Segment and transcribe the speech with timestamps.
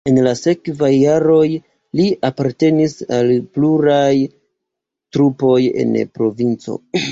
[0.09, 1.43] En la sekvaj jaroj
[1.99, 4.11] li apartenis al pluraj
[5.19, 6.83] trupoj en provinco.